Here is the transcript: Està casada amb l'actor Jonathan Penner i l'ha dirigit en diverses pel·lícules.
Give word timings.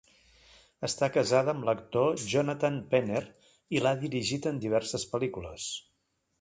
Està 0.87 1.09
casada 1.17 1.53
amb 1.57 1.67
l'actor 1.67 2.17
Jonathan 2.33 2.81
Penner 2.95 3.23
i 3.79 3.85
l'ha 3.85 3.95
dirigit 4.07 4.51
en 4.53 4.61
diverses 4.67 5.07
pel·lícules. 5.15 5.73